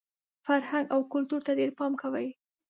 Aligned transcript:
فرهنګ 0.45 0.85
او 0.95 0.99
کلتور 1.13 1.41
ته 1.47 1.51
ډېر 1.59 1.71
پام 1.77 1.91
کوئ! 2.01 2.27